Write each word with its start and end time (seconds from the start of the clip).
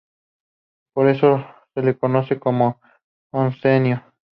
Por 0.95 1.09
eso 1.09 1.45
se 1.75 1.83
le 1.83 1.95
conoce 1.95 2.39
como 2.39 2.81
Oncenio. 3.31 4.03